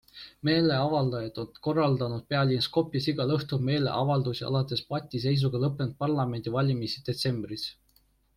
[0.47, 7.69] Meeleavaldajad on korraldanud pealinnas Skopjes igal õhtul meeleavaldusi alates patiseisuga lõppenud parlamendivalimisi detsembris.